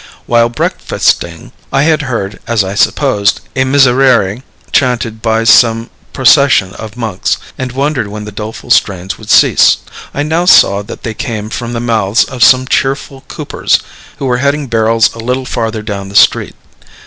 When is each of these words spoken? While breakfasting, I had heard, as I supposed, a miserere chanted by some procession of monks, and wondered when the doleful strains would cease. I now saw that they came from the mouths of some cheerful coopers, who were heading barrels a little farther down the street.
While 0.25 0.49
breakfasting, 0.49 1.51
I 1.71 1.83
had 1.83 2.01
heard, 2.01 2.39
as 2.47 2.63
I 2.63 2.73
supposed, 2.73 3.39
a 3.55 3.65
miserere 3.65 4.41
chanted 4.71 5.21
by 5.21 5.43
some 5.43 5.91
procession 6.11 6.73
of 6.73 6.97
monks, 6.97 7.37
and 7.55 7.71
wondered 7.71 8.07
when 8.07 8.25
the 8.25 8.31
doleful 8.31 8.71
strains 8.71 9.19
would 9.19 9.29
cease. 9.29 9.77
I 10.11 10.23
now 10.23 10.45
saw 10.45 10.81
that 10.81 11.03
they 11.03 11.13
came 11.13 11.51
from 11.51 11.73
the 11.73 11.79
mouths 11.79 12.23
of 12.23 12.41
some 12.43 12.67
cheerful 12.67 13.25
coopers, 13.27 13.77
who 14.17 14.25
were 14.25 14.37
heading 14.39 14.65
barrels 14.65 15.13
a 15.13 15.19
little 15.19 15.45
farther 15.45 15.83
down 15.83 16.09
the 16.09 16.15
street. 16.15 16.55